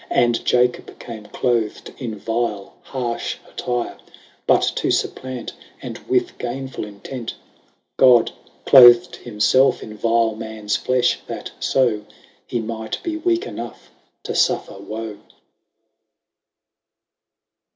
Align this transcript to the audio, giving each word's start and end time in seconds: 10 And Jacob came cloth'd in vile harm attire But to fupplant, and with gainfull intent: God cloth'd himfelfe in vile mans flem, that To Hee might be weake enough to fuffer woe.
10 0.09 0.17
And 0.23 0.43
Jacob 0.45 0.97
came 0.97 1.27
cloth'd 1.27 1.93
in 1.99 2.15
vile 2.17 2.73
harm 2.81 3.19
attire 3.47 3.99
But 4.47 4.63
to 4.77 4.87
fupplant, 4.87 5.53
and 5.79 5.99
with 6.09 6.39
gainfull 6.39 6.87
intent: 6.87 7.35
God 7.97 8.31
cloth'd 8.65 9.19
himfelfe 9.23 9.83
in 9.83 9.95
vile 9.95 10.33
mans 10.33 10.75
flem, 10.75 11.03
that 11.27 11.51
To 11.73 12.03
Hee 12.47 12.61
might 12.61 12.97
be 13.03 13.15
weake 13.15 13.45
enough 13.45 13.91
to 14.23 14.31
fuffer 14.31 14.79
woe. 14.81 15.19